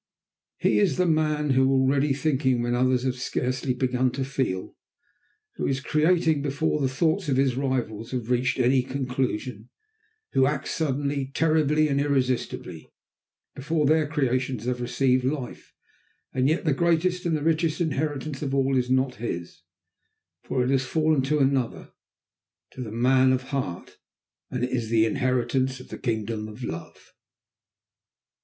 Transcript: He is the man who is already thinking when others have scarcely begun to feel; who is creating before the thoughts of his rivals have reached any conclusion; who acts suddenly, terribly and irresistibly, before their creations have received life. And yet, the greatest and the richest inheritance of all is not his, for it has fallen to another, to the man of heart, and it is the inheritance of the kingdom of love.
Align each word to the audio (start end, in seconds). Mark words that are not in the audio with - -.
He 0.57 0.79
is 0.79 0.97
the 0.97 1.05
man 1.05 1.51
who 1.51 1.61
is 1.61 1.67
already 1.69 2.11
thinking 2.11 2.63
when 2.63 2.73
others 2.73 3.03
have 3.03 3.17
scarcely 3.21 3.75
begun 3.75 4.09
to 4.13 4.25
feel; 4.25 4.75
who 5.57 5.67
is 5.67 5.79
creating 5.79 6.41
before 6.41 6.81
the 6.81 6.87
thoughts 6.89 7.29
of 7.29 7.37
his 7.37 7.55
rivals 7.55 8.09
have 8.09 8.31
reached 8.31 8.57
any 8.57 8.81
conclusion; 8.81 9.69
who 10.31 10.47
acts 10.47 10.71
suddenly, 10.71 11.29
terribly 11.35 11.87
and 11.87 12.01
irresistibly, 12.01 12.89
before 13.53 13.85
their 13.85 14.07
creations 14.07 14.65
have 14.65 14.81
received 14.81 15.23
life. 15.23 15.71
And 16.33 16.49
yet, 16.49 16.65
the 16.65 16.73
greatest 16.73 17.27
and 17.27 17.37
the 17.37 17.43
richest 17.43 17.79
inheritance 17.79 18.41
of 18.41 18.55
all 18.55 18.75
is 18.75 18.89
not 18.89 19.17
his, 19.17 19.61
for 20.41 20.63
it 20.63 20.71
has 20.71 20.83
fallen 20.83 21.21
to 21.25 21.37
another, 21.37 21.91
to 22.71 22.81
the 22.81 22.91
man 22.91 23.31
of 23.31 23.43
heart, 23.53 23.99
and 24.49 24.63
it 24.63 24.71
is 24.71 24.89
the 24.89 25.05
inheritance 25.05 25.79
of 25.79 25.89
the 25.89 25.99
kingdom 25.99 26.47
of 26.47 26.63
love. 26.63 27.13